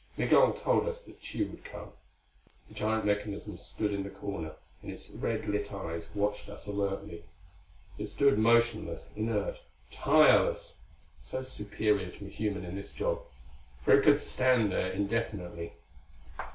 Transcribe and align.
Migul 0.17 0.53
told 0.53 0.87
us 0.87 1.03
that 1.03 1.21
Tugh 1.21 1.51
would 1.51 1.63
come. 1.63 1.91
The 2.67 2.73
giant 2.73 3.05
mechanism 3.05 3.59
stood 3.59 3.93
in 3.93 4.01
the 4.01 4.09
corner, 4.09 4.55
and 4.81 4.89
its 4.91 5.11
red 5.11 5.47
lit 5.47 5.71
eyes 5.71 6.09
watched 6.15 6.49
us 6.49 6.65
alertly. 6.65 7.23
It 7.99 8.07
stood 8.07 8.39
motionless, 8.39 9.13
inert, 9.15 9.61
tireless 9.91 10.79
so 11.19 11.43
superior 11.43 12.09
to 12.13 12.25
a 12.25 12.29
human 12.29 12.65
in 12.65 12.75
this 12.75 12.93
job, 12.93 13.21
for 13.85 13.91
it 13.93 14.03
could 14.03 14.19
stand 14.19 14.71
there 14.71 14.89
indefinitely. 14.89 15.73